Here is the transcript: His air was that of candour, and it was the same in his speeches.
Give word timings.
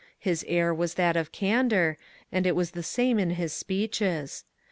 His 0.17 0.43
air 0.47 0.73
was 0.73 0.95
that 0.95 1.15
of 1.15 1.31
candour, 1.31 1.95
and 2.31 2.47
it 2.47 2.55
was 2.55 2.71
the 2.71 2.81
same 2.81 3.19
in 3.19 3.29
his 3.29 3.53
speeches. 3.53 4.45